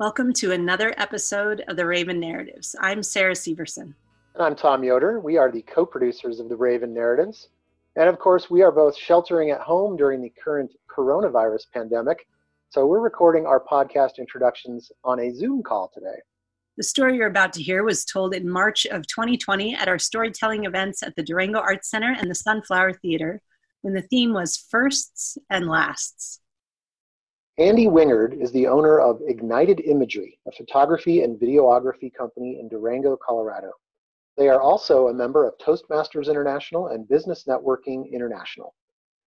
Welcome 0.00 0.32
to 0.34 0.52
another 0.52 0.94
episode 0.96 1.64
of 1.66 1.76
the 1.76 1.84
Raven 1.84 2.20
Narratives. 2.20 2.76
I'm 2.80 3.02
Sarah 3.02 3.34
Severson. 3.34 3.94
And 4.36 4.44
I'm 4.44 4.54
Tom 4.54 4.84
Yoder. 4.84 5.18
We 5.18 5.38
are 5.38 5.50
the 5.50 5.62
co 5.62 5.84
producers 5.84 6.38
of 6.38 6.48
the 6.48 6.54
Raven 6.54 6.94
Narratives. 6.94 7.48
And 7.96 8.08
of 8.08 8.20
course, 8.20 8.48
we 8.48 8.62
are 8.62 8.70
both 8.70 8.96
sheltering 8.96 9.50
at 9.50 9.60
home 9.60 9.96
during 9.96 10.22
the 10.22 10.32
current 10.40 10.70
coronavirus 10.88 11.64
pandemic. 11.74 12.28
So 12.68 12.86
we're 12.86 13.00
recording 13.00 13.44
our 13.44 13.58
podcast 13.58 14.18
introductions 14.18 14.92
on 15.02 15.18
a 15.18 15.34
Zoom 15.34 15.64
call 15.64 15.90
today. 15.92 16.20
The 16.76 16.84
story 16.84 17.16
you're 17.16 17.26
about 17.26 17.52
to 17.54 17.62
hear 17.64 17.82
was 17.82 18.04
told 18.04 18.36
in 18.36 18.48
March 18.48 18.86
of 18.86 19.04
2020 19.08 19.74
at 19.74 19.88
our 19.88 19.98
storytelling 19.98 20.64
events 20.64 21.02
at 21.02 21.16
the 21.16 21.24
Durango 21.24 21.58
Arts 21.58 21.90
Center 21.90 22.14
and 22.16 22.30
the 22.30 22.36
Sunflower 22.36 22.92
Theater 22.92 23.42
when 23.80 23.94
the 23.94 24.02
theme 24.02 24.32
was 24.32 24.56
Firsts 24.56 25.38
and 25.50 25.66
Lasts. 25.66 26.38
Andy 27.58 27.88
Wingard 27.88 28.40
is 28.40 28.52
the 28.52 28.68
owner 28.68 29.00
of 29.00 29.20
Ignited 29.26 29.80
Imagery, 29.80 30.38
a 30.46 30.52
photography 30.52 31.22
and 31.22 31.40
videography 31.40 32.14
company 32.14 32.60
in 32.60 32.68
Durango, 32.68 33.16
Colorado. 33.16 33.72
They 34.36 34.48
are 34.48 34.60
also 34.60 35.08
a 35.08 35.12
member 35.12 35.44
of 35.44 35.58
Toastmasters 35.58 36.30
International 36.30 36.86
and 36.86 37.08
Business 37.08 37.46
Networking 37.48 38.12
International. 38.12 38.76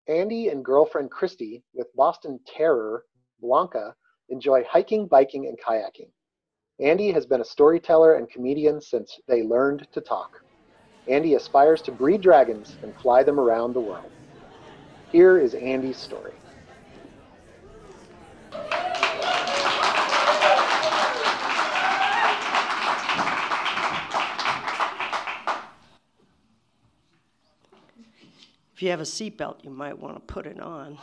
Andy 0.09 0.49
and 0.49 0.63
girlfriend 0.63 1.11
Christy, 1.11 1.65
with 1.73 1.87
Boston 1.97 2.39
Terrier, 2.47 3.05
Blanca, 3.41 3.95
enjoy 4.29 4.63
hiking, 4.69 5.07
biking, 5.07 5.47
and 5.47 5.59
kayaking. 5.59 6.11
Andy 6.81 7.11
has 7.11 7.25
been 7.25 7.41
a 7.41 7.47
storyteller 7.47 8.17
and 8.17 8.29
comedian 8.29 8.83
since 8.83 9.19
they 9.27 9.43
learned 9.43 9.89
to 9.93 10.03
talk. 10.03 10.45
Andy 11.09 11.35
aspires 11.35 11.81
to 11.81 11.93
breed 11.93 12.21
dragons 12.21 12.77
and 12.83 12.95
fly 12.97 13.23
them 13.23 13.41
around 13.41 13.73
the 13.73 13.81
world. 13.81 14.11
Here 15.13 15.39
is 15.39 15.55
Andy's 15.55 15.97
story. 15.97 16.35
If 28.79 28.83
you 28.85 28.91
have 28.91 29.01
a 29.01 29.03
seatbelt, 29.03 29.65
you 29.65 29.71
might 29.71 29.99
want 29.99 30.15
to 30.15 30.21
put 30.21 30.47
it 30.47 30.61
on. 30.61 30.97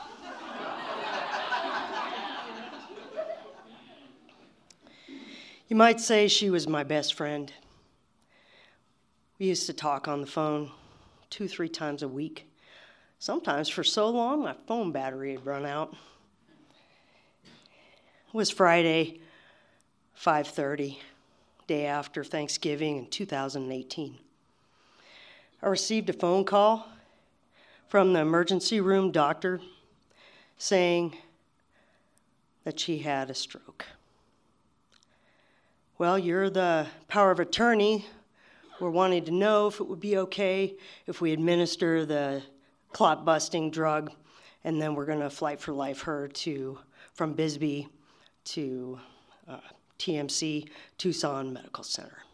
you 5.68 5.76
might 5.76 6.00
say 6.00 6.30
she 6.30 6.50
was 6.50 6.70
my 6.70 6.86
best 6.86 7.16
friend. 7.16 7.52
We 9.40 9.48
used 9.48 9.66
to 9.66 9.74
talk 9.74 10.08
on 10.08 10.22
the 10.22 10.26
phone 10.26 10.72
two, 11.30 11.50
three 11.50 11.68
times 11.68 12.02
a 12.02 12.08
week. 12.08 12.50
Sometimes 13.20 13.68
for 13.68 13.84
so 13.84 14.08
long 14.08 14.44
my 14.44 14.56
phone 14.68 14.94
battery 14.94 15.34
had 15.34 15.46
run 15.46 15.66
out. 15.66 15.94
It 17.44 18.34
was 18.34 18.50
Friday, 18.50 19.20
5:30, 20.18 21.00
day 21.68 21.88
after 21.88 22.24
Thanksgiving 22.24 22.96
in 23.00 23.08
2018. 23.08 24.18
I 25.62 25.68
received 25.68 26.10
a 26.10 26.14
phone 26.14 26.46
call 26.46 26.95
from 27.88 28.14
the 28.14 28.20
emergency 28.20 28.82
room 28.82 29.12
doctor 29.12 29.62
saying 30.58 31.16
that 32.64 32.80
she 32.80 33.00
had 33.00 33.30
a 33.30 33.34
stroke. 33.34 33.86
Well, 35.98 36.20
you're 36.20 36.50
the 36.50 36.88
power 37.08 37.32
of 37.32 37.40
attorney. 37.40 38.06
We're 38.80 38.90
wanting 38.90 39.26
to 39.26 39.32
know 39.32 39.68
if 39.68 39.80
it 39.80 39.88
would 39.88 40.02
be 40.02 40.18
okay 40.18 40.76
if 41.08 41.22
we 41.22 41.32
administer 41.32 42.06
the 42.06 42.44
clot 42.92 43.24
busting 43.24 43.72
drug, 43.72 44.12
and 44.64 44.82
then 44.82 44.96
we're 44.96 45.06
going 45.06 45.22
to 45.22 45.30
flight 45.30 45.62
for 45.62 45.72
life 45.72 46.02
her 46.02 46.28
to 46.28 46.80
from 47.14 47.34
Bisbee 47.34 47.88
to 48.46 49.00
uh, 49.48 49.60
TMC 50.00 50.68
Tucson 50.98 51.54
Medical 51.54 51.84
Center. 51.84 52.25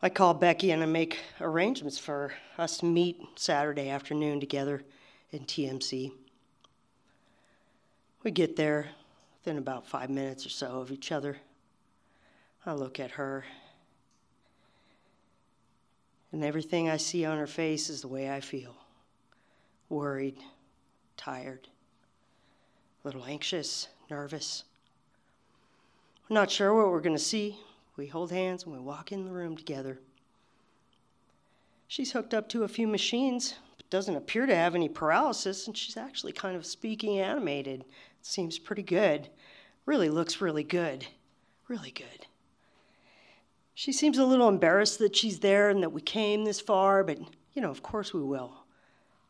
I 0.00 0.08
call 0.08 0.32
Becky 0.32 0.70
and 0.70 0.80
I 0.80 0.86
make 0.86 1.18
arrangements 1.40 1.98
for 1.98 2.32
us 2.56 2.78
to 2.78 2.86
meet 2.86 3.20
Saturday 3.34 3.88
afternoon 3.88 4.38
together 4.38 4.84
in 5.32 5.40
TMC. 5.40 6.12
We 8.22 8.30
get 8.30 8.54
there 8.54 8.90
within 9.38 9.58
about 9.58 9.88
five 9.88 10.08
minutes 10.08 10.46
or 10.46 10.50
so 10.50 10.80
of 10.80 10.92
each 10.92 11.10
other. 11.10 11.38
I 12.64 12.74
look 12.74 13.00
at 13.00 13.12
her, 13.12 13.44
and 16.30 16.44
everything 16.44 16.88
I 16.88 16.96
see 16.96 17.24
on 17.24 17.38
her 17.38 17.46
face 17.48 17.90
is 17.90 18.00
the 18.00 18.08
way 18.08 18.30
I 18.30 18.40
feel 18.40 18.76
worried, 19.88 20.36
tired, 21.16 21.66
a 23.02 23.08
little 23.08 23.24
anxious, 23.24 23.88
nervous. 24.10 24.62
We're 26.28 26.34
not 26.34 26.52
sure 26.52 26.72
what 26.74 26.90
we're 26.92 27.00
going 27.00 27.16
to 27.16 27.22
see. 27.22 27.58
We 27.98 28.06
hold 28.06 28.30
hands 28.30 28.62
and 28.62 28.72
we 28.72 28.78
walk 28.78 29.10
in 29.10 29.24
the 29.24 29.32
room 29.32 29.56
together. 29.56 29.98
She's 31.88 32.12
hooked 32.12 32.32
up 32.32 32.48
to 32.50 32.62
a 32.62 32.68
few 32.68 32.86
machines, 32.86 33.56
but 33.76 33.90
doesn't 33.90 34.14
appear 34.14 34.46
to 34.46 34.54
have 34.54 34.76
any 34.76 34.88
paralysis, 34.88 35.66
and 35.66 35.76
she's 35.76 35.96
actually 35.96 36.32
kind 36.32 36.56
of 36.56 36.64
speaking 36.64 37.18
animated. 37.18 37.84
Seems 38.22 38.56
pretty 38.56 38.84
good. 38.84 39.28
Really 39.84 40.10
looks 40.10 40.40
really 40.40 40.62
good. 40.62 41.08
Really 41.66 41.90
good. 41.90 42.26
She 43.74 43.90
seems 43.90 44.16
a 44.16 44.24
little 44.24 44.48
embarrassed 44.48 45.00
that 45.00 45.16
she's 45.16 45.40
there 45.40 45.68
and 45.68 45.82
that 45.82 45.90
we 45.90 46.00
came 46.00 46.44
this 46.44 46.60
far, 46.60 47.02
but 47.02 47.18
you 47.52 47.60
know, 47.60 47.70
of 47.70 47.82
course 47.82 48.14
we 48.14 48.22
will. 48.22 48.62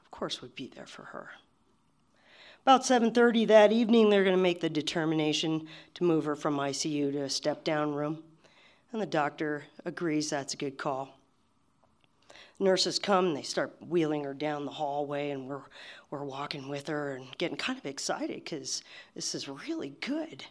Of 0.03 0.11
course 0.11 0.43
we'd 0.43 0.55
be 0.55 0.67
there 0.67 0.87
for 0.87 1.05
her. 1.05 1.31
About 2.65 2.83
7:30 2.83 3.47
that 3.47 3.73
evening, 3.73 4.11
they're 4.11 4.25
going 4.25 4.37
to 4.37 4.43
make 4.43 4.61
the 4.61 4.69
determination 4.69 5.67
to 5.95 6.05
move 6.05 6.27
her 6.27 6.37
from 6.37 6.59
ICU 6.59 7.13
to 7.13 7.23
a 7.23 7.31
step-down 7.31 7.95
room 7.95 8.25
and 8.93 9.01
the 9.01 9.07
doctor 9.07 9.65
agrees 9.85 10.31
that's 10.31 10.55
a 10.55 10.57
good 10.57 10.79
call. 10.79 11.19
Nurses 12.61 12.99
come 12.99 13.27
and 13.27 13.37
they 13.37 13.43
start 13.43 13.77
wheeling 13.87 14.25
her 14.25 14.35
down 14.35 14.65
the 14.65 14.71
hallway, 14.71 15.31
and 15.31 15.47
we're, 15.47 15.63
we're 16.11 16.25
walking 16.25 16.69
with 16.69 16.89
her 16.89 17.15
and 17.15 17.27
getting 17.39 17.57
kind 17.57 17.79
of 17.79 17.87
excited 17.87 18.43
because 18.43 18.83
this 19.15 19.35
is 19.35 19.49
really 19.49 19.95
good. 20.01 20.45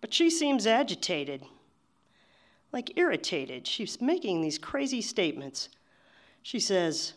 But 0.00 0.12
she 0.12 0.30
seems 0.30 0.66
agitated, 0.66 1.44
like 2.72 2.96
irritated. 2.96 3.66
She's 3.66 4.00
making 4.00 4.40
these 4.40 4.58
crazy 4.58 5.00
statements. 5.00 5.68
She 6.42 6.58
says, 6.58 7.14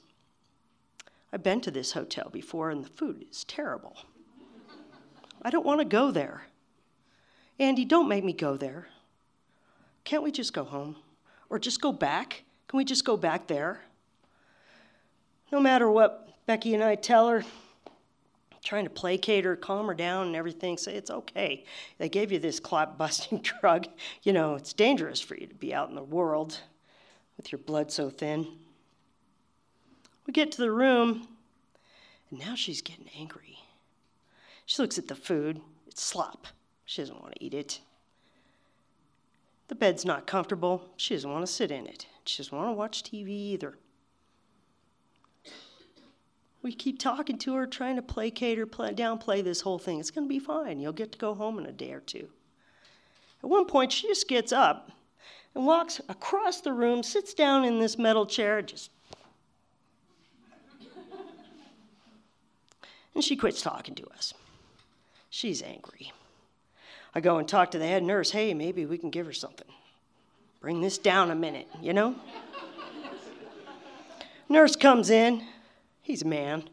I've 1.31 1.43
been 1.43 1.61
to 1.61 1.71
this 1.71 1.91
hotel 1.91 2.29
before 2.31 2.69
and 2.69 2.83
the 2.83 2.89
food 2.89 3.25
is 3.29 3.43
terrible. 3.43 3.97
I 5.41 5.49
don't 5.49 5.65
want 5.65 5.79
to 5.79 5.85
go 5.85 6.11
there. 6.11 6.43
Andy, 7.59 7.85
don't 7.85 8.09
make 8.09 8.23
me 8.23 8.33
go 8.33 8.57
there. 8.57 8.87
Can't 10.03 10.23
we 10.23 10.31
just 10.31 10.53
go 10.53 10.63
home? 10.63 10.95
Or 11.49 11.59
just 11.59 11.81
go 11.81 11.91
back? 11.91 12.43
Can 12.67 12.77
we 12.77 12.85
just 12.85 13.05
go 13.05 13.17
back 13.17 13.47
there? 13.47 13.81
No 15.51 15.59
matter 15.59 15.89
what 15.89 16.29
Becky 16.45 16.73
and 16.73 16.83
I 16.83 16.95
tell 16.95 17.27
her, 17.29 17.43
trying 18.63 18.83
to 18.83 18.89
placate 18.89 19.45
her, 19.45 19.55
calm 19.55 19.87
her 19.87 19.93
down, 19.93 20.27
and 20.27 20.35
everything, 20.35 20.77
say 20.77 20.95
it's 20.95 21.09
okay. 21.09 21.63
They 21.97 22.09
gave 22.09 22.31
you 22.31 22.39
this 22.39 22.59
clot 22.59 22.97
busting 22.97 23.39
drug. 23.61 23.87
You 24.23 24.33
know, 24.33 24.55
it's 24.55 24.73
dangerous 24.73 25.19
for 25.19 25.35
you 25.35 25.47
to 25.47 25.55
be 25.55 25.73
out 25.73 25.89
in 25.89 25.95
the 25.95 26.03
world 26.03 26.59
with 27.37 27.51
your 27.51 27.59
blood 27.59 27.91
so 27.91 28.09
thin. 28.09 28.47
We 30.27 30.33
get 30.33 30.51
to 30.53 30.61
the 30.61 30.71
room, 30.71 31.27
and 32.29 32.39
now 32.39 32.53
she's 32.53 32.81
getting 32.81 33.09
angry. 33.17 33.59
She 34.65 34.81
looks 34.81 34.99
at 34.99 35.07
the 35.07 35.15
food, 35.15 35.61
it's 35.87 36.03
slop. 36.03 36.45
She 36.85 37.01
doesn't 37.01 37.19
want 37.19 37.33
to 37.33 37.43
eat 37.43 37.53
it. 37.53 37.79
The 39.69 39.75
bed's 39.75 40.03
not 40.03 40.25
comfortable. 40.27 40.89
She 40.97 41.13
doesn't 41.13 41.31
want 41.31 41.45
to 41.45 41.51
sit 41.51 41.69
in 41.71 41.85
it. 41.85 42.07
She 42.25 42.41
doesn't 42.41 42.57
want 42.57 42.69
to 42.69 42.73
watch 42.73 43.03
TV 43.03 43.29
either. 43.29 43.77
We 46.61 46.73
keep 46.73 46.99
talking 46.99 47.37
to 47.37 47.53
her, 47.53 47.67
trying 47.67 47.95
to 47.95 48.01
placate 48.01 48.57
her, 48.57 48.65
play, 48.65 48.93
downplay 48.93 49.43
this 49.43 49.61
whole 49.61 49.77
thing. 49.77 49.99
It's 49.99 50.11
going 50.11 50.27
to 50.27 50.29
be 50.29 50.39
fine. 50.39 50.79
You'll 50.79 50.91
get 50.91 51.11
to 51.13 51.19
go 51.19 51.35
home 51.35 51.59
in 51.59 51.67
a 51.67 51.71
day 51.71 51.93
or 51.93 52.01
two. 52.01 52.27
At 53.43 53.49
one 53.49 53.65
point, 53.65 53.91
she 53.91 54.07
just 54.07 54.27
gets 54.27 54.51
up 54.51 54.91
and 55.53 55.67
walks 55.67 56.01
across 56.09 56.61
the 56.61 56.73
room, 56.73 57.03
sits 57.03 57.35
down 57.35 57.63
in 57.63 57.79
this 57.79 57.97
metal 57.97 58.25
chair, 58.25 58.63
just. 58.63 58.89
and 63.13 63.23
she 63.23 63.37
quits 63.37 63.61
talking 63.61 63.93
to 63.95 64.07
us. 64.07 64.33
She's 65.29 65.61
angry. 65.61 66.11
I 67.13 67.21
go 67.21 67.37
and 67.37 67.47
talk 67.47 67.71
to 67.71 67.79
the 67.79 67.87
head 67.87 68.03
nurse. 68.03 68.31
Hey, 68.31 68.53
maybe 68.53 68.85
we 68.85 68.97
can 68.97 69.09
give 69.09 69.25
her 69.25 69.33
something. 69.33 69.67
Bring 70.59 70.81
this 70.81 70.97
down 70.97 71.31
a 71.31 71.35
minute, 71.35 71.67
you 71.81 71.93
know? 71.93 72.15
nurse 74.49 74.75
comes 74.75 75.09
in. 75.09 75.43
He's 76.01 76.21
a 76.21 76.27
man. 76.27 76.69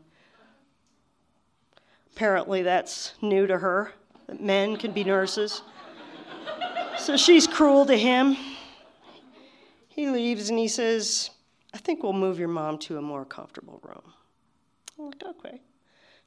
Apparently, 2.14 2.62
that's 2.62 3.14
new 3.20 3.46
to 3.46 3.58
her, 3.58 3.92
that 4.26 4.40
men 4.40 4.76
can 4.76 4.92
be 4.92 5.04
nurses. 5.04 5.62
so 6.98 7.16
she's 7.16 7.46
cruel 7.46 7.86
to 7.86 7.96
him. 7.96 8.36
He 9.88 10.08
leaves 10.08 10.50
and 10.50 10.58
he 10.58 10.68
says, 10.68 11.30
I 11.72 11.78
think 11.78 12.02
we'll 12.02 12.12
move 12.12 12.38
your 12.38 12.48
mom 12.48 12.78
to 12.78 12.98
a 12.98 13.02
more 13.02 13.24
comfortable 13.24 13.80
room. 13.82 14.12
I'm 14.98 15.06
like, 15.06 15.22
okay. 15.22 15.60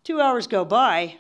Two 0.04 0.22
hours 0.22 0.48
go 0.48 0.64
by. 0.64 1.18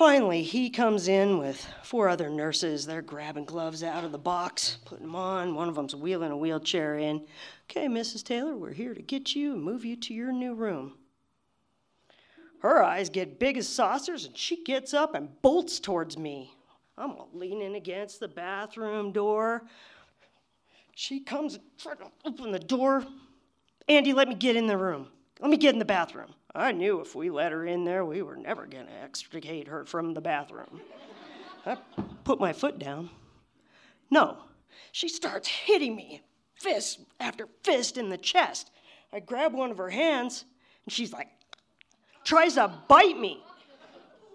Finally, 0.00 0.42
he 0.42 0.70
comes 0.70 1.08
in 1.08 1.36
with 1.36 1.62
four 1.82 2.08
other 2.08 2.30
nurses. 2.30 2.86
They're 2.86 3.02
grabbing 3.02 3.44
gloves 3.44 3.84
out 3.84 4.02
of 4.02 4.12
the 4.12 4.18
box, 4.18 4.78
putting 4.86 5.04
them 5.04 5.14
on. 5.14 5.54
One 5.54 5.68
of 5.68 5.74
them's 5.74 5.94
wheeling 5.94 6.32
a 6.32 6.36
wheelchair 6.38 6.96
in. 6.96 7.26
Okay, 7.70 7.86
Mrs. 7.86 8.24
Taylor, 8.24 8.56
we're 8.56 8.72
here 8.72 8.94
to 8.94 9.02
get 9.02 9.36
you 9.36 9.52
and 9.52 9.62
move 9.62 9.84
you 9.84 9.96
to 9.96 10.14
your 10.14 10.32
new 10.32 10.54
room. 10.54 10.94
Her 12.60 12.82
eyes 12.82 13.10
get 13.10 13.38
big 13.38 13.58
as 13.58 13.68
saucers, 13.68 14.24
and 14.24 14.34
she 14.34 14.64
gets 14.64 14.94
up 14.94 15.14
and 15.14 15.28
bolts 15.42 15.78
towards 15.78 16.16
me. 16.16 16.50
I'm 16.96 17.16
leaning 17.34 17.74
against 17.74 18.20
the 18.20 18.28
bathroom 18.28 19.12
door. 19.12 19.64
She 20.94 21.20
comes 21.20 21.56
and 21.56 21.64
tries 21.76 21.98
to 21.98 22.06
open 22.24 22.52
the 22.52 22.58
door. 22.58 23.04
Andy, 23.86 24.14
let 24.14 24.28
me 24.28 24.34
get 24.34 24.56
in 24.56 24.66
the 24.66 24.78
room. 24.78 25.08
Let 25.40 25.50
me 25.50 25.56
get 25.56 25.72
in 25.72 25.78
the 25.78 25.84
bathroom. 25.84 26.34
I 26.54 26.72
knew 26.72 27.00
if 27.00 27.14
we 27.14 27.30
let 27.30 27.52
her 27.52 27.66
in 27.66 27.84
there, 27.84 28.04
we 28.04 28.22
were 28.22 28.36
never 28.36 28.66
going 28.66 28.86
to 28.86 29.02
extricate 29.02 29.68
her 29.68 29.84
from 29.84 30.12
the 30.12 30.20
bathroom. 30.20 30.80
I 31.64 31.78
put 32.24 32.40
my 32.40 32.52
foot 32.52 32.78
down. 32.78 33.10
No, 34.10 34.38
she 34.92 35.08
starts 35.08 35.48
hitting 35.48 35.94
me, 35.94 36.22
fist 36.54 37.00
after 37.20 37.48
fist 37.62 37.96
in 37.96 38.08
the 38.08 38.18
chest. 38.18 38.70
I 39.12 39.20
grab 39.20 39.54
one 39.54 39.70
of 39.70 39.78
her 39.78 39.90
hands, 39.90 40.44
and 40.84 40.92
she's 40.92 41.12
like, 41.12 41.28
tries 42.24 42.54
to 42.54 42.72
bite 42.88 43.18
me. 43.18 43.42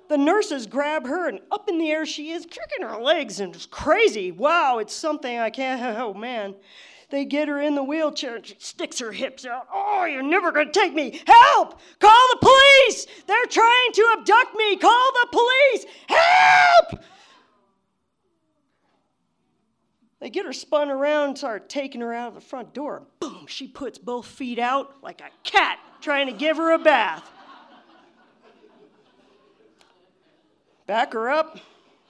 The 0.08 0.18
nurses 0.18 0.68
grab 0.68 1.06
her, 1.08 1.28
and 1.28 1.40
up 1.52 1.68
in 1.68 1.78
the 1.78 1.90
air 1.90 2.06
she 2.06 2.32
is, 2.32 2.46
kicking 2.46 2.88
her 2.88 3.02
legs, 3.02 3.40
and 3.40 3.56
it's 3.56 3.66
crazy. 3.66 4.32
Wow, 4.32 4.78
it's 4.80 4.94
something 4.94 5.38
I 5.38 5.50
can't, 5.50 5.98
oh 6.00 6.14
man. 6.14 6.56
They 7.16 7.24
get 7.24 7.48
her 7.48 7.62
in 7.62 7.76
the 7.76 7.84
wheelchair 7.84 8.36
and 8.36 8.46
she 8.46 8.58
sticks 8.60 9.00
her 9.00 9.14
hips 9.14 9.46
out. 9.46 9.70
Oh, 9.74 10.04
you're 10.04 10.22
never 10.22 10.52
going 10.52 10.70
to 10.70 10.74
take 10.74 10.94
me. 10.94 11.22
Help! 11.26 11.80
Call 12.02 12.28
the 12.34 12.40
police! 12.42 13.08
They're 13.26 13.46
trying 13.46 13.92
to 13.94 14.16
abduct 14.18 14.54
me. 14.54 14.76
Call 14.76 15.12
the 15.14 15.28
police! 15.32 15.86
Help! 16.10 17.06
They 20.20 20.30
get 20.30 20.46
her 20.46 20.52
spun 20.52 20.90
around 20.90 21.38
start 21.38 21.70
taking 21.70 22.02
her 22.02 22.14
out 22.14 22.28
of 22.28 22.36
the 22.36 22.42
front 22.42 22.74
door. 22.74 23.08
Boom, 23.22 23.46
she 23.48 23.70
puts 23.70 23.98
both 23.98 24.26
feet 24.26 24.60
out 24.60 25.02
like 25.02 25.22
a 25.22 25.30
cat 25.46 25.80
trying 26.02 26.28
to 26.28 26.34
give 26.34 26.58
her 26.58 26.74
a 26.74 26.80
bath. 26.80 27.32
Back 30.86 31.14
her 31.14 31.30
up. 31.30 31.60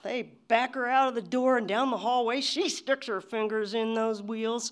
They 0.05 0.21
back 0.21 0.75
her 0.75 0.87
out 0.87 1.07
of 1.07 1.15
the 1.15 1.21
door 1.23 1.57
and 1.57 1.67
down 1.67 1.89
the 1.89 1.97
hallway. 1.97 2.39
She 2.39 2.69
sticks 2.69 3.07
her 3.07 3.21
fingers 3.21 3.73
in 3.73 3.95
those 3.95 4.21
wheels. 4.21 4.71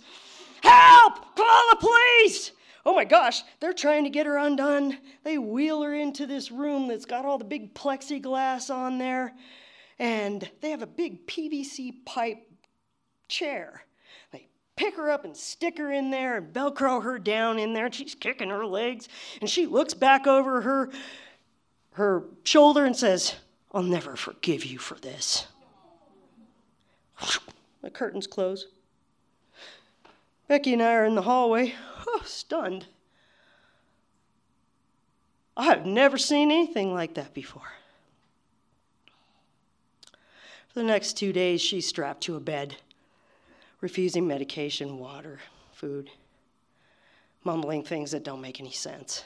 Help! 0.61 1.35
Call 1.35 1.69
the 1.71 1.77
police! 1.79 2.51
Oh 2.85 2.93
my 2.93 3.03
gosh, 3.03 3.41
they're 3.59 3.73
trying 3.73 4.03
to 4.03 4.11
get 4.11 4.27
her 4.27 4.37
undone. 4.37 4.99
They 5.23 5.39
wheel 5.39 5.81
her 5.81 5.95
into 5.95 6.27
this 6.27 6.51
room 6.51 6.87
that's 6.87 7.05
got 7.05 7.25
all 7.25 7.39
the 7.39 7.45
big 7.45 7.73
plexiglass 7.73 8.69
on 8.69 8.99
there, 8.99 9.33
and 9.97 10.47
they 10.61 10.69
have 10.69 10.83
a 10.83 10.87
big 10.87 11.25
PVC 11.25 12.05
pipe 12.05 12.45
chair. 13.27 13.85
They 14.31 14.47
pick 14.75 14.95
her 14.97 15.09
up 15.09 15.25
and 15.25 15.35
stick 15.35 15.79
her 15.79 15.91
in 15.91 16.11
there 16.11 16.37
and 16.37 16.53
velcro 16.53 17.01
her 17.01 17.17
down 17.17 17.57
in 17.57 17.73
there, 17.73 17.91
she's 17.91 18.13
kicking 18.13 18.49
her 18.49 18.67
legs, 18.67 19.09
and 19.41 19.49
she 19.49 19.65
looks 19.65 19.95
back 19.95 20.27
over 20.27 20.61
her 20.61 20.91
her 21.93 22.25
shoulder 22.43 22.85
and 22.85 22.95
says, 22.95 23.35
I'll 23.73 23.83
never 23.83 24.15
forgive 24.15 24.65
you 24.65 24.77
for 24.77 24.95
this. 24.95 25.47
The 27.81 27.89
curtains 27.89 28.27
close. 28.27 28.67
Becky 30.47 30.73
and 30.73 30.81
I 30.81 30.93
are 30.93 31.05
in 31.05 31.15
the 31.15 31.23
hallway, 31.23 31.73
oh, 32.07 32.21
stunned. 32.25 32.85
I've 35.55 35.85
never 35.85 36.17
seen 36.17 36.51
anything 36.51 36.93
like 36.93 37.13
that 37.15 37.33
before. 37.33 37.73
For 40.67 40.79
the 40.79 40.83
next 40.83 41.13
two 41.13 41.31
days, 41.31 41.61
she's 41.61 41.87
strapped 41.87 42.21
to 42.21 42.35
a 42.35 42.39
bed, 42.39 42.77
refusing 43.81 44.27
medication, 44.27 44.97
water, 44.97 45.39
food, 45.71 46.09
mumbling 47.43 47.83
things 47.83 48.11
that 48.11 48.23
don't 48.23 48.41
make 48.41 48.59
any 48.59 48.71
sense, 48.71 49.23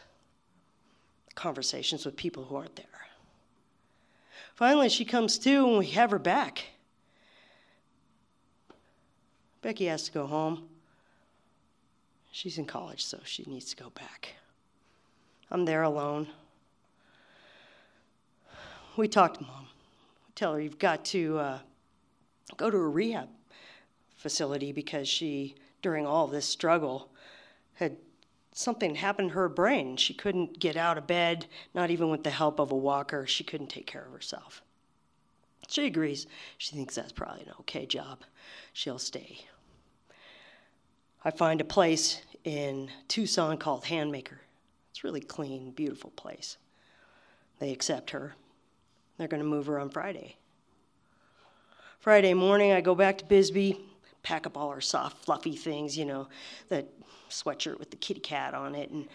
conversations 1.35 2.05
with 2.05 2.15
people 2.15 2.43
who 2.43 2.55
aren't 2.55 2.75
there. 2.75 2.85
Finally, 4.57 4.89
she 4.89 5.05
comes 5.05 5.37
to, 5.37 5.67
and 5.67 5.77
we 5.77 5.85
have 5.85 6.09
her 6.09 6.17
back. 6.17 6.65
Becky 9.61 9.85
has 9.85 10.05
to 10.05 10.11
go 10.11 10.25
home. 10.25 10.67
She's 12.31 12.57
in 12.57 12.65
college, 12.65 13.05
so 13.05 13.19
she 13.23 13.43
needs 13.45 13.69
to 13.69 13.75
go 13.75 13.91
back. 13.91 14.33
I'm 15.51 15.65
there 15.65 15.83
alone. 15.83 16.27
We 18.95 19.07
talk 19.07 19.35
to 19.35 19.43
mom. 19.43 19.67
We 20.27 20.33
tell 20.33 20.55
her 20.55 20.59
you've 20.59 20.79
got 20.79 21.05
to 21.05 21.37
uh, 21.37 21.59
go 22.57 22.71
to 22.71 22.77
a 22.77 22.89
rehab 22.89 23.29
facility 24.15 24.71
because 24.71 25.07
she, 25.07 25.53
during 25.83 26.07
all 26.07 26.25
this 26.25 26.45
struggle, 26.45 27.11
had 27.75 27.95
something 28.57 28.95
happened 28.95 29.29
to 29.29 29.35
her 29.35 29.49
brain. 29.49 29.95
She 29.97 30.15
couldn't 30.15 30.59
get 30.59 30.75
out 30.75 30.97
of 30.97 31.05
bed, 31.05 31.45
not 31.75 31.91
even 31.91 32.09
with 32.09 32.23
the 32.23 32.31
help 32.31 32.59
of 32.59 32.71
a 32.71 32.75
walker. 32.75 33.27
She 33.27 33.43
couldn't 33.43 33.67
take 33.67 33.85
care 33.85 34.05
of 34.05 34.11
herself. 34.11 34.63
She 35.67 35.85
agrees. 35.85 36.25
She 36.57 36.75
thinks 36.75 36.95
that's 36.95 37.11
probably 37.11 37.43
an 37.43 37.53
okay 37.59 37.85
job. 37.85 38.23
She'll 38.73 38.97
stay. 38.97 39.45
I 41.23 41.29
find 41.29 41.61
a 41.61 41.65
place 41.65 42.21
in 42.45 42.89
Tucson 43.07 43.57
called 43.57 43.83
Handmaker. 43.83 44.39
It's 44.89 45.03
a 45.03 45.07
really 45.07 45.21
clean, 45.21 45.71
beautiful 45.71 46.09
place. 46.11 46.57
They 47.59 47.71
accept 47.71 48.09
her. 48.09 48.35
They're 49.17 49.27
going 49.27 49.43
to 49.43 49.47
move 49.47 49.67
her 49.67 49.79
on 49.79 49.89
Friday. 49.89 50.37
Friday 51.99 52.33
morning, 52.33 52.71
I 52.71 52.81
go 52.81 52.95
back 52.95 53.19
to 53.19 53.25
Bisbee, 53.25 53.79
pack 54.27 54.45
up 54.45 54.57
all 54.57 54.67
our 54.67 54.81
soft, 54.81 55.23
fluffy 55.23 55.55
things, 55.55 55.97
you 55.97 56.03
know, 56.03 56.27
that 56.67 56.85
sweatshirt 57.29 57.79
with 57.79 57.91
the 57.91 57.95
kitty 57.95 58.19
cat 58.19 58.53
on 58.53 58.75
it 58.75 58.89
and 58.89 59.07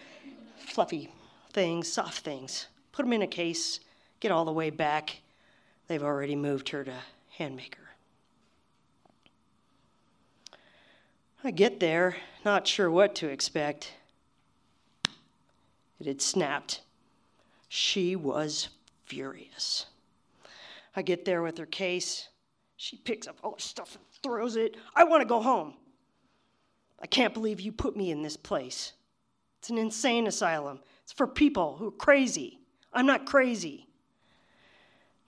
fluffy 0.57 1.11
things, 1.53 1.87
soft 1.87 2.25
things. 2.25 2.69
Put 2.93 3.05
them 3.05 3.13
in 3.13 3.21
a 3.21 3.27
case, 3.27 3.81
get 4.21 4.33
all 4.33 4.47
the 4.47 4.53
way 4.53 4.71
back. 4.71 5.21
They've 5.87 6.03
already 6.03 6.35
moved 6.35 6.71
her 6.71 6.83
to 6.85 6.95
Handmaker. 7.39 7.91
I 11.45 11.51
get 11.51 11.79
there, 11.79 12.17
not 12.43 12.67
sure 12.67 12.91
what 12.91 13.15
to 13.17 13.29
expect. 13.29 13.93
It 16.01 16.07
had 16.07 16.23
snapped. 16.23 16.81
She 17.69 18.17
was 18.17 18.71
furious. 19.05 19.85
I 20.97 21.03
get 21.03 21.27
there 21.27 21.43
with 21.43 21.59
her 21.59 21.67
case. 21.67 22.29
She 22.79 22.97
picks 22.97 23.27
up 23.29 23.37
all 23.43 23.53
her 23.53 23.61
stuff 23.61 23.95
and 23.95 24.05
throws 24.23 24.57
it. 24.57 24.77
I 24.95 25.05
want 25.05 25.23
to 25.23 25.29
go 25.29 25.41
home. 25.41 25.75
I 27.01 27.07
can't 27.07 27.35
believe 27.35 27.61
you 27.61 27.73
put 27.73 27.97
me 27.97 28.11
in 28.11 28.23
this 28.23 28.37
place. 28.37 28.93
It's 29.59 29.71
an 29.71 29.79
insane 29.79 30.27
asylum. 30.27 30.81
It's 31.03 31.13
for 31.13 31.27
people 31.27 31.77
who 31.77 31.89
are 31.89 31.93
crazy. 31.93 32.61
I'm 32.93 33.07
not 33.07 33.27
crazy. 33.27 33.87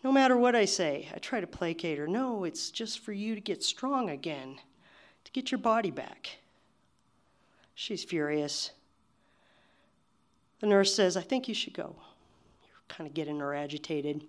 No 0.05 0.13
matter 0.13 0.37
what 0.37 0.55
I 0.55 0.67
say, 0.67 1.09
I 1.15 1.19
try 1.19 1.41
to 1.41 1.47
placate 1.47 1.99
her. 1.99 2.07
No, 2.07 2.45
it's 2.45 2.71
just 2.71 3.01
for 3.01 3.13
you 3.13 3.35
to 3.35 3.41
get 3.41 3.65
strong 3.65 4.11
again, 4.11 4.61
to 5.25 5.33
get 5.33 5.51
your 5.51 5.59
body 5.59 5.91
back. 5.91 6.39
She's 7.75 8.05
furious. 8.05 8.71
The 10.61 10.67
nurse 10.67 10.95
says, 10.95 11.17
I 11.17 11.23
think 11.23 11.49
you 11.49 11.55
should 11.55 11.75
go. 11.75 11.97
You're 12.63 12.83
kind 12.89 13.09
of 13.09 13.15
getting 13.15 13.41
her 13.41 13.55
agitated. 13.55 14.25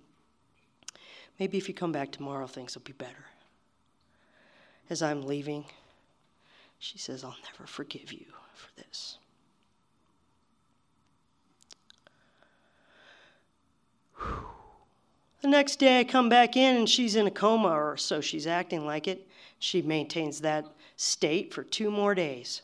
Maybe 1.39 1.57
if 1.57 1.67
you 1.67 1.73
come 1.73 1.91
back 1.91 2.11
tomorrow, 2.11 2.47
things 2.47 2.75
will 2.75 2.83
be 2.83 2.93
better. 2.93 3.25
As 4.89 5.01
I'm 5.01 5.25
leaving, 5.25 5.65
she 6.79 6.97
says, 6.97 7.23
I'll 7.23 7.35
never 7.51 7.65
forgive 7.65 8.13
you 8.13 8.25
for 8.53 8.69
this. 8.77 9.17
The 15.41 15.47
next 15.47 15.77
day 15.77 15.99
I 15.99 16.03
come 16.03 16.29
back 16.29 16.55
in 16.57 16.75
and 16.75 16.89
she's 16.89 17.15
in 17.15 17.27
a 17.27 17.31
coma, 17.31 17.69
or 17.69 17.97
so 17.97 18.21
she's 18.21 18.47
acting 18.47 18.85
like 18.85 19.07
it. 19.07 19.27
She 19.59 19.81
maintains 19.81 20.41
that 20.41 20.65
state 20.97 21.53
for 21.53 21.63
two 21.63 21.91
more 21.91 22.15
days. 22.15 22.61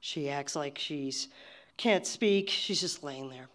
She 0.00 0.28
acts 0.28 0.56
like 0.56 0.78
she's 0.78 1.28
can't 1.76 2.06
speak. 2.06 2.50
She's 2.50 2.80
just 2.80 3.02
laying 3.02 3.30
there. 3.30 3.48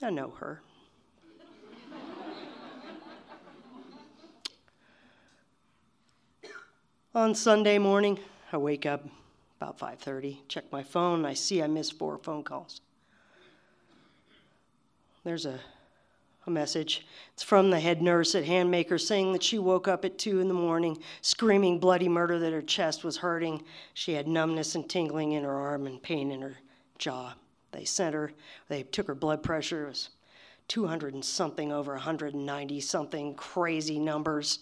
I 0.00 0.10
know 0.10 0.30
her. 0.38 0.60
On 7.16 7.34
Sunday 7.34 7.78
morning, 7.78 8.18
I 8.52 8.58
wake 8.58 8.84
up 8.84 9.06
about 9.58 9.78
5:30, 9.78 10.40
check 10.48 10.70
my 10.70 10.82
phone, 10.82 11.24
I 11.24 11.32
see 11.32 11.62
I 11.62 11.66
missed 11.66 11.94
four 11.94 12.18
phone 12.18 12.44
calls. 12.44 12.82
There's 15.24 15.46
a, 15.46 15.58
a 16.46 16.50
message. 16.50 17.06
It's 17.32 17.42
from 17.42 17.70
the 17.70 17.80
head 17.80 18.02
nurse 18.02 18.34
at 18.34 18.44
Handmaker 18.44 19.00
saying 19.00 19.32
that 19.32 19.42
she 19.42 19.58
woke 19.58 19.88
up 19.88 20.04
at 20.04 20.18
2 20.18 20.40
in 20.40 20.48
the 20.48 20.52
morning 20.52 20.98
screaming 21.22 21.78
bloody 21.78 22.06
murder 22.06 22.38
that 22.38 22.52
her 22.52 22.60
chest 22.60 23.02
was 23.02 23.16
hurting. 23.16 23.64
She 23.94 24.12
had 24.12 24.28
numbness 24.28 24.74
and 24.74 24.86
tingling 24.86 25.32
in 25.32 25.42
her 25.42 25.56
arm 25.56 25.86
and 25.86 26.02
pain 26.02 26.30
in 26.30 26.42
her 26.42 26.58
jaw 26.98 27.32
They 27.72 27.86
sent 27.86 28.14
her, 28.14 28.32
they 28.68 28.82
took 28.82 29.06
her 29.06 29.14
blood 29.14 29.42
pressure, 29.42 29.86
it 29.86 29.88
was 29.88 30.10
200 30.68 31.14
and 31.14 31.24
something 31.24 31.72
over 31.72 31.92
190 31.92 32.80
something 32.80 33.34
crazy 33.36 33.98
numbers, 33.98 34.58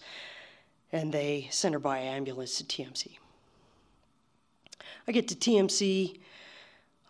and 0.91 1.13
they 1.13 1.47
sent 1.51 1.73
her 1.73 1.79
by 1.79 1.99
ambulance 1.99 2.57
to 2.57 2.63
TMC. 2.63 3.17
I 5.07 5.11
get 5.11 5.27
to 5.29 5.35
TMC, 5.35 6.19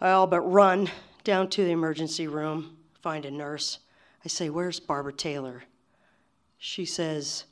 I 0.01 0.11
all 0.11 0.27
but 0.27 0.41
run 0.41 0.89
down 1.23 1.49
to 1.49 1.63
the 1.63 1.71
emergency 1.71 2.27
room, 2.27 2.77
find 3.01 3.25
a 3.25 3.31
nurse. 3.31 3.79
I 4.23 4.27
say, 4.27 4.49
Where's 4.49 4.79
Barbara 4.79 5.13
Taylor? 5.13 5.63
She 6.57 6.85
says, 6.85 7.45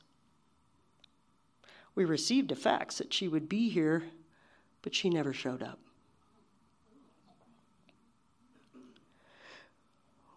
We 1.96 2.06
received 2.06 2.52
a 2.52 2.56
fax 2.56 2.98
that 2.98 3.14
she 3.14 3.28
would 3.28 3.48
be 3.48 3.70
here, 3.70 4.04
but 4.82 4.94
she 4.94 5.10
never 5.10 5.34
showed 5.34 5.62
up. 5.62 5.80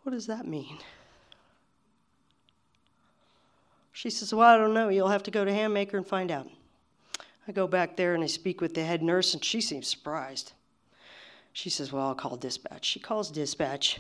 What 0.03 0.13
does 0.13 0.27
that 0.27 0.47
mean? 0.47 0.79
She 3.97 4.11
says, 4.11 4.35
Well, 4.35 4.47
I 4.47 4.59
don't 4.59 4.75
know. 4.75 4.91
You'll 4.91 5.09
have 5.09 5.23
to 5.23 5.31
go 5.31 5.43
to 5.43 5.51
Handmaker 5.51 5.95
and 5.95 6.07
find 6.07 6.31
out. 6.31 6.47
I 7.49 7.53
go 7.53 7.67
back 7.67 7.97
there 7.97 8.15
and 8.15 8.23
I 8.23 8.27
speak 8.27 8.61
with 8.61 8.75
the 8.75 8.85
head 8.85 9.03
nurse, 9.03 9.33
and 9.33 9.43
she 9.43 9.63
seems 9.63 9.89
surprised. 9.89 10.53
She 11.55 11.71
says, 11.71 11.95
Well, 11.95 12.09
I'll 12.09 12.15
call 12.15 12.37
dispatch. 12.37 12.85
She 12.85 13.01
calls 13.01 13.31
dispatch. 13.31 13.99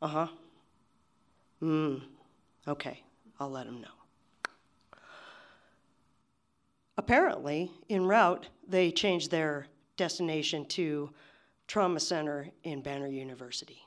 Uh 0.00 0.06
huh. 0.06 0.28
Hmm. 1.58 1.96
Okay. 2.68 3.02
I'll 3.40 3.50
let 3.50 3.66
them 3.66 3.80
know. 3.80 4.98
Apparently, 6.96 7.72
en 7.90 8.06
route, 8.06 8.46
they 8.68 8.92
changed 8.92 9.32
their 9.32 9.66
destination 9.96 10.64
to 10.66 11.10
Trauma 11.66 11.98
Center 11.98 12.50
in 12.62 12.82
Banner 12.82 13.08
University. 13.08 13.82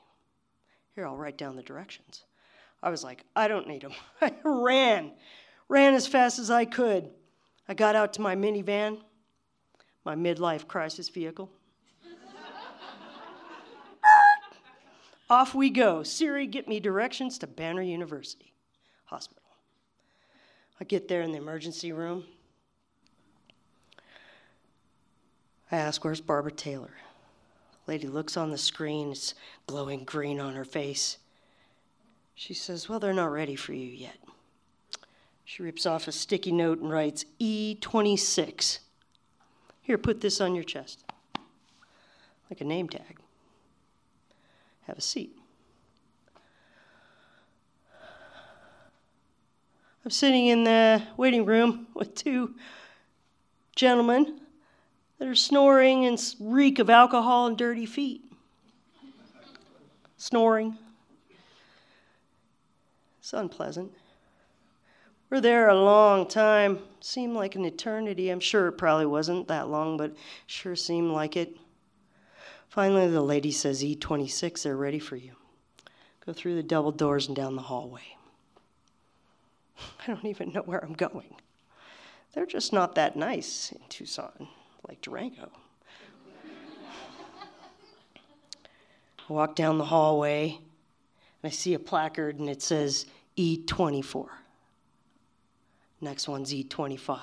Here, 0.94 1.06
I'll 1.06 1.16
write 1.16 1.38
down 1.38 1.56
the 1.56 1.62
directions. 1.62 2.26
I 2.82 2.90
was 2.90 3.02
like, 3.02 3.24
I 3.34 3.48
don't 3.48 3.66
need 3.66 3.82
them. 3.82 3.92
I 4.20 4.32
ran, 4.44 5.12
ran 5.68 5.94
as 5.94 6.06
fast 6.06 6.38
as 6.38 6.50
I 6.50 6.64
could. 6.64 7.10
I 7.68 7.74
got 7.74 7.96
out 7.96 8.12
to 8.14 8.20
my 8.20 8.36
minivan, 8.36 8.98
my 10.04 10.14
midlife 10.14 10.68
crisis 10.68 11.08
vehicle. 11.08 11.50
Off 15.30 15.54
we 15.54 15.70
go. 15.70 16.02
Siri, 16.02 16.46
get 16.46 16.68
me 16.68 16.78
directions 16.78 17.38
to 17.38 17.46
Banner 17.46 17.82
University 17.82 18.52
Hospital. 19.06 19.42
I 20.80 20.84
get 20.84 21.08
there 21.08 21.22
in 21.22 21.32
the 21.32 21.38
emergency 21.38 21.92
room. 21.92 22.24
I 25.72 25.76
ask, 25.76 26.04
Where's 26.04 26.20
Barbara 26.20 26.52
Taylor? 26.52 26.94
Lady 27.86 28.08
looks 28.08 28.36
on 28.36 28.50
the 28.50 28.58
screen, 28.58 29.10
it's 29.10 29.34
glowing 29.66 30.04
green 30.04 30.40
on 30.40 30.54
her 30.54 30.64
face. 30.64 31.18
She 32.36 32.52
says, 32.52 32.88
Well, 32.88 33.00
they're 33.00 33.14
not 33.14 33.32
ready 33.32 33.56
for 33.56 33.72
you 33.72 33.88
yet. 33.88 34.18
She 35.44 35.62
rips 35.62 35.86
off 35.86 36.06
a 36.06 36.12
sticky 36.12 36.52
note 36.52 36.78
and 36.80 36.90
writes 36.90 37.24
E26. 37.40 38.78
Here, 39.80 39.96
put 39.96 40.20
this 40.20 40.40
on 40.40 40.54
your 40.54 40.64
chest, 40.64 41.04
like 42.50 42.60
a 42.60 42.64
name 42.64 42.88
tag. 42.88 43.18
Have 44.86 44.98
a 44.98 45.00
seat. 45.00 45.36
I'm 50.04 50.10
sitting 50.10 50.46
in 50.46 50.64
the 50.64 51.02
waiting 51.16 51.46
room 51.46 51.86
with 51.94 52.14
two 52.14 52.54
gentlemen 53.74 54.40
that 55.18 55.26
are 55.26 55.34
snoring 55.34 56.04
and 56.04 56.22
reek 56.38 56.78
of 56.78 56.90
alcohol 56.90 57.46
and 57.46 57.56
dirty 57.56 57.86
feet. 57.86 58.22
Snoring. 60.18 60.76
It's 63.26 63.32
unpleasant. 63.32 63.90
We're 65.30 65.40
there 65.40 65.68
a 65.68 65.74
long 65.74 66.28
time. 66.28 66.78
Seemed 67.00 67.34
like 67.34 67.56
an 67.56 67.64
eternity. 67.64 68.30
I'm 68.30 68.38
sure 68.38 68.68
it 68.68 68.78
probably 68.78 69.06
wasn't 69.06 69.48
that 69.48 69.68
long, 69.68 69.96
but 69.96 70.14
sure 70.46 70.76
seemed 70.76 71.10
like 71.10 71.36
it. 71.36 71.56
Finally, 72.68 73.08
the 73.08 73.20
lady 73.20 73.50
says, 73.50 73.82
E26, 73.82 74.62
they're 74.62 74.76
ready 74.76 75.00
for 75.00 75.16
you. 75.16 75.32
Go 76.24 76.32
through 76.32 76.54
the 76.54 76.62
double 76.62 76.92
doors 76.92 77.26
and 77.26 77.34
down 77.34 77.56
the 77.56 77.62
hallway. 77.62 78.16
I 79.80 80.06
don't 80.06 80.24
even 80.24 80.52
know 80.52 80.62
where 80.62 80.84
I'm 80.84 80.94
going. 80.94 81.34
They're 82.32 82.46
just 82.46 82.72
not 82.72 82.94
that 82.94 83.16
nice 83.16 83.72
in 83.72 83.80
Tucson 83.88 84.46
like 84.86 85.00
Durango. 85.00 85.48
I 89.28 89.32
walk 89.32 89.56
down 89.56 89.78
the 89.78 89.86
hallway 89.86 90.60
and 91.42 91.42
I 91.42 91.50
see 91.52 91.74
a 91.74 91.80
placard 91.80 92.38
and 92.38 92.48
it 92.48 92.62
says 92.62 93.06
E24. 93.36 94.28
Next 96.00 96.28
one's 96.28 96.52
E25. 96.52 97.08
I'm 97.08 97.18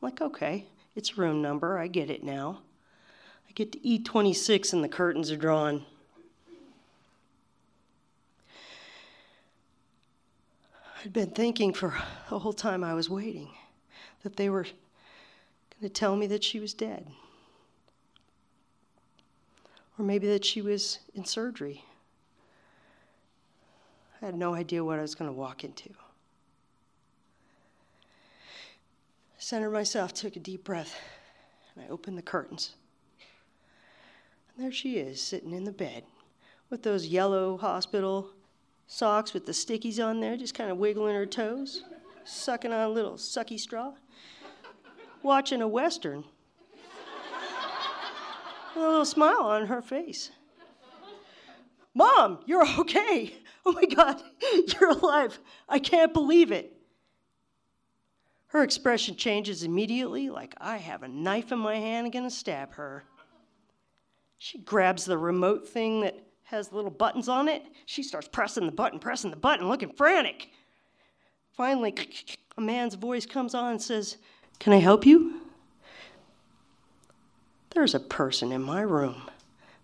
like, 0.00 0.20
okay, 0.20 0.66
it's 0.94 1.18
room 1.18 1.42
number. 1.42 1.78
I 1.78 1.86
get 1.86 2.10
it 2.10 2.22
now. 2.22 2.60
I 3.48 3.52
get 3.52 3.72
to 3.72 3.78
E26 3.78 4.72
and 4.72 4.84
the 4.84 4.88
curtains 4.88 5.30
are 5.30 5.36
drawn. 5.36 5.84
I'd 11.04 11.12
been 11.12 11.30
thinking 11.30 11.72
for 11.72 11.94
the 12.28 12.40
whole 12.40 12.52
time 12.52 12.82
I 12.82 12.94
was 12.94 13.08
waiting 13.08 13.50
that 14.22 14.36
they 14.36 14.50
were 14.50 14.64
going 14.64 14.74
to 15.82 15.88
tell 15.88 16.16
me 16.16 16.26
that 16.26 16.42
she 16.42 16.58
was 16.58 16.74
dead. 16.74 17.06
Or 19.98 20.04
maybe 20.04 20.26
that 20.28 20.44
she 20.44 20.60
was 20.60 20.98
in 21.14 21.24
surgery. 21.24 21.84
I 24.20 24.26
had 24.26 24.34
no 24.34 24.54
idea 24.54 24.84
what 24.84 24.98
I 24.98 25.02
was 25.02 25.14
going 25.14 25.30
to 25.30 25.36
walk 25.36 25.64
into. 25.64 25.90
I 28.00 29.38
centered 29.38 29.70
myself, 29.70 30.12
took 30.12 30.36
a 30.36 30.40
deep 30.40 30.64
breath, 30.64 30.94
and 31.74 31.84
I 31.84 31.88
opened 31.88 32.18
the 32.18 32.22
curtains. 32.22 32.74
And 34.56 34.64
there 34.64 34.72
she 34.72 34.96
is, 34.96 35.20
sitting 35.20 35.52
in 35.52 35.64
the 35.64 35.72
bed 35.72 36.04
with 36.70 36.82
those 36.82 37.06
yellow 37.06 37.56
hospital 37.56 38.30
socks 38.86 39.32
with 39.32 39.46
the 39.46 39.52
stickies 39.52 40.04
on 40.04 40.20
there, 40.20 40.36
just 40.36 40.54
kind 40.54 40.70
of 40.70 40.78
wiggling 40.78 41.14
her 41.14 41.26
toes, 41.26 41.84
sucking 42.24 42.72
on 42.72 42.80
a 42.80 42.88
little 42.88 43.14
sucky 43.14 43.58
straw 43.58 43.92
watching 45.22 45.62
a 45.62 45.68
Western 45.68 46.24
a 48.76 48.80
little 48.80 49.04
smile 49.04 49.42
on 49.42 49.66
her 49.66 49.82
face. 49.82 50.30
Mom, 51.94 52.38
you're 52.46 52.66
okay. 52.78 53.34
Oh 53.66 53.72
my 53.72 53.84
God, 53.84 54.22
you're 54.80 54.90
alive. 54.90 55.38
I 55.68 55.78
can't 55.78 56.12
believe 56.14 56.52
it. 56.52 56.74
Her 58.48 58.62
expression 58.62 59.16
changes 59.16 59.62
immediately, 59.62 60.30
like 60.30 60.54
I 60.58 60.78
have 60.78 61.02
a 61.02 61.08
knife 61.08 61.52
in 61.52 61.58
my 61.58 61.76
hand 61.76 62.06
and 62.06 62.12
gonna 62.12 62.30
stab 62.30 62.72
her. 62.74 63.04
She 64.38 64.58
grabs 64.58 65.04
the 65.04 65.18
remote 65.18 65.68
thing 65.68 66.00
that 66.00 66.18
has 66.44 66.72
little 66.72 66.90
buttons 66.90 67.28
on 67.28 67.48
it. 67.48 67.62
She 67.84 68.02
starts 68.02 68.28
pressing 68.28 68.64
the 68.64 68.72
button, 68.72 68.98
pressing 68.98 69.30
the 69.30 69.36
button, 69.36 69.68
looking 69.68 69.92
frantic. 69.92 70.48
Finally, 71.52 71.94
a 72.56 72.60
man's 72.60 72.94
voice 72.94 73.26
comes 73.26 73.54
on 73.54 73.72
and 73.72 73.82
says, 73.82 74.16
can 74.58 74.72
I 74.72 74.78
help 74.78 75.06
you? 75.06 75.42
There's 77.70 77.94
a 77.94 78.00
person 78.00 78.50
in 78.50 78.62
my 78.62 78.80
room 78.80 79.22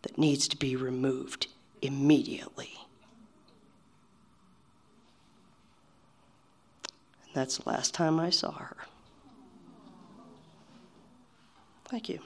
that 0.03 0.19
needs 0.19 0.49
to 0.49 0.57
be 0.57 0.75
removed 0.75 1.49
immediately. 1.83 2.73
That's 7.35 7.59
the 7.59 7.69
last 7.69 7.93
time 7.93 8.21
I 8.21 8.31
saw 8.31 8.53
her. 8.53 8.77
Thank 11.87 12.09
you. 12.09 12.21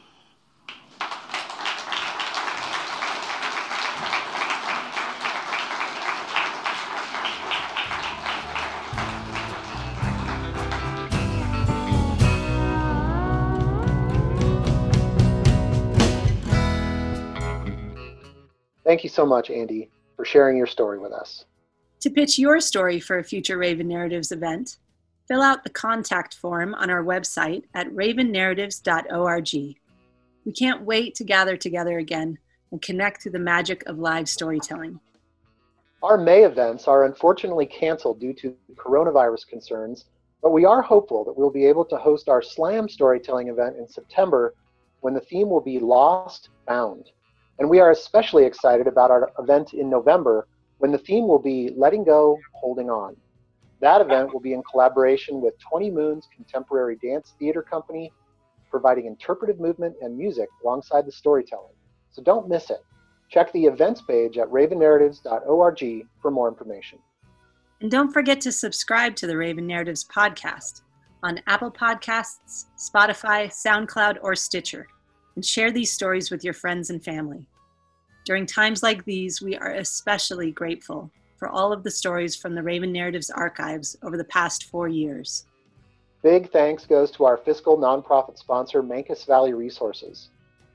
Thank 18.85 19.05
you 19.05 19.11
so 19.11 19.27
much, 19.27 19.51
Andy, 19.51 19.91
for 20.17 20.25
sharing 20.25 20.57
your 20.57 20.67
story 20.67 20.99
with 20.99 21.13
us. 21.13 21.45
To 22.01 22.11
pitch 22.11 22.39
your 22.39 22.59
story 22.61 23.01
for 23.01 23.19
a 23.19 23.25
future 23.25 23.59
Raven 23.59 23.89
Narratives 23.89 24.33
event, 24.33 24.79
fill 25.29 25.43
out 25.43 25.63
the 25.63 25.71
contact 25.71 26.35
form 26.35 26.75
on 26.75 26.89
our 26.89 27.05
website 27.05 27.65
at 27.75 27.87
ravennarratives.org. 27.91 29.77
We 30.45 30.53
can't 30.53 30.83
wait 30.83 31.15
to 31.17 31.25
gather 31.25 31.57
together 31.57 31.99
again 31.99 32.39
and 32.73 32.81
connect 32.81 33.23
through 33.23 33.33
the 33.33 33.39
magic 33.39 33.87
of 33.87 33.99
live 33.99 34.29
storytelling. 34.29 34.99
Our 36.03 36.17
May 36.17 36.45
events 36.45 36.89
are 36.89 37.05
unfortunately 37.05 37.67
canceled 37.67 38.21
due 38.21 38.33
to 38.35 38.57
coronavirus 38.77 39.47
concerns, 39.49 40.07
but 40.43 40.53
we 40.53 40.65
are 40.65 40.81
hopeful 40.81 41.25
that 41.25 41.37
we'll 41.37 41.51
be 41.51 41.67
able 41.67 41.85
to 41.87 41.97
host 41.97 42.29
our 42.29 42.41
SLAM 42.41 42.89
storytelling 42.89 43.49
event 43.49 43.77
in 43.77 43.87
September 43.87 44.55
when 45.01 45.13
the 45.13 45.21
theme 45.21 45.51
will 45.51 45.61
be 45.61 45.79
Lost 45.79 46.49
Found. 46.67 47.11
And 47.59 47.69
we 47.69 47.81
are 47.81 47.91
especially 47.91 48.45
excited 48.45 48.87
about 48.87 49.11
our 49.11 49.31
event 49.39 49.75
in 49.75 49.91
November 49.91 50.47
when 50.79 50.93
the 50.93 50.99
theme 50.99 51.27
will 51.27 51.41
be 51.41 51.71
Letting 51.77 52.05
Go, 52.05 52.39
Holding 52.53 52.89
On. 52.89 53.17
That 53.81 54.01
event 54.01 54.33
will 54.33 54.41
be 54.41 54.55
in 54.55 54.63
collaboration 54.65 55.41
with 55.41 55.55
20 55.61 55.91
Moons 55.91 56.29
Contemporary 56.35 56.97
Dance 56.97 57.35
Theater 57.39 57.63
Company, 57.63 58.13
providing 58.71 59.07
interpretive 59.07 59.61
movement 59.61 59.95
and 60.03 60.17
music 60.17 60.49
alongside 60.65 61.07
the 61.07 61.13
storytelling. 61.13 61.75
So 62.11 62.23
don't 62.23 62.49
miss 62.49 62.71
it. 62.71 62.85
Check 63.31 63.53
the 63.53 63.67
events 63.67 64.03
page 64.03 64.39
at 64.39 64.49
ravennarratives.org 64.49 66.07
for 66.21 66.31
more 66.31 66.49
information. 66.49 66.99
And 67.81 67.91
don't 67.91 68.13
forget 68.13 68.41
to 68.41 68.53
subscribe 68.53 69.15
to 69.17 69.27
the 69.27 69.37
Raven 69.37 69.67
Narratives 69.67 70.05
podcast 70.05 70.83
on 71.23 71.41
Apple 71.47 71.71
Podcasts, 71.71 72.67
Spotify, 72.77 73.47
SoundCloud, 73.47 74.19
or 74.23 74.35
Stitcher, 74.35 74.89
and 75.37 75.45
share 75.45 75.71
these 75.71 75.93
stories 75.93 76.31
with 76.31 76.43
your 76.43 76.55
friends 76.55 76.91
and 76.91 77.05
family. 77.05 77.47
During 78.25 78.47
times 78.47 78.83
like 78.83 79.05
these, 79.05 79.41
we 79.41 79.57
are 79.57 79.73
especially 79.75 80.51
grateful 80.51 81.13
for 81.39 81.49
all 81.49 81.73
of 81.73 81.85
the 81.85 81.91
stories 81.91 82.37
from 82.37 82.55
the 82.55 82.63
Raven 82.63 82.93
Narratives 82.93 83.31
archives 83.31 83.97
over 84.03 84.17
the 84.17 84.25
past 84.25 84.65
four 84.65 84.89
years. 84.89 85.47
Big 86.23 86.51
thanks 86.51 86.85
goes 86.85 87.13
to 87.13 87.25
our 87.25 87.37
fiscal 87.37 87.79
nonprofit 87.79 88.39
sponsor, 88.39 88.83
Mancos 88.83 89.25
Valley 89.27 89.55
Resources. 89.55 90.31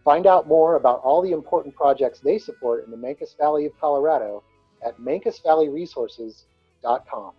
Find 0.05 0.25
out 0.25 0.47
more 0.47 0.75
about 0.75 1.01
all 1.03 1.21
the 1.21 1.31
important 1.31 1.75
projects 1.75 2.19
they 2.19 2.37
support 2.37 2.85
in 2.85 2.91
the 2.91 2.97
Mancos 2.97 3.37
Valley 3.37 3.65
of 3.65 3.77
Colorado 3.79 4.43
at 4.85 4.97
mancosvalleyresources.com. 4.99 7.31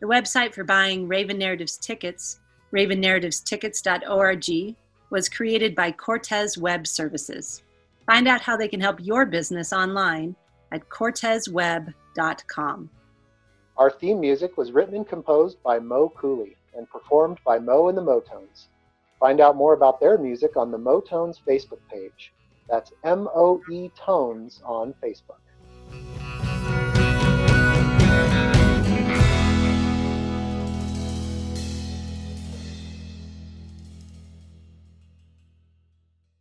The 0.00 0.06
website 0.06 0.54
for 0.54 0.64
buying 0.64 1.06
Raven 1.08 1.38
Narratives 1.38 1.78
tickets, 1.78 2.40
ravennarrativestickets.org, 2.72 4.76
was 5.10 5.28
created 5.28 5.74
by 5.74 5.92
Cortez 5.92 6.56
Web 6.58 6.86
Services. 6.86 7.62
Find 8.06 8.28
out 8.28 8.42
how 8.42 8.56
they 8.56 8.68
can 8.68 8.80
help 8.80 8.98
your 9.00 9.24
business 9.24 9.72
online 9.72 10.36
at 10.74 10.88
cortezweb.com. 10.88 12.90
Our 13.76 13.90
theme 13.90 14.20
music 14.20 14.56
was 14.56 14.72
written 14.72 14.96
and 14.96 15.08
composed 15.08 15.62
by 15.62 15.78
Moe 15.78 16.12
Cooley 16.16 16.56
and 16.76 16.90
performed 16.90 17.38
by 17.46 17.58
Moe 17.58 17.88
and 17.88 17.96
the 17.96 18.02
MoeTones. 18.02 18.66
Find 19.20 19.40
out 19.40 19.56
more 19.56 19.72
about 19.72 20.00
their 20.00 20.18
music 20.18 20.56
on 20.56 20.70
the 20.70 20.78
MoeTones 20.78 21.38
Facebook 21.48 21.80
page. 21.90 22.32
That's 22.68 22.92
M 23.04 23.28
O 23.34 23.62
E 23.70 23.90
Tones 23.96 24.60
on 24.64 24.94
Facebook. 25.02 25.38